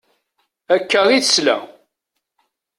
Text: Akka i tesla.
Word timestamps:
Akka 0.75 1.01
i 1.17 1.19
tesla. 1.23 1.57